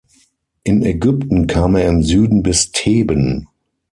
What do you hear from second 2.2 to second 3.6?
bis Theben.